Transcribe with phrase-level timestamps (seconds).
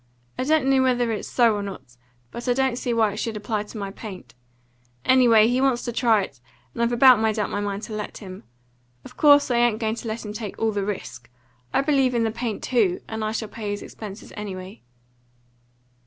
[0.35, 1.95] I don't know whether it's so or not;
[2.31, 4.33] but I don't see why it should apply to my paint.
[5.05, 6.39] Anyway, he wants to try it,
[6.73, 8.43] and I've about made up my mind to let him.
[9.05, 11.29] Of course I ain't going to let him take all the risk.
[11.71, 14.81] I believe in the paint TOO, and I shall pay his expenses anyway."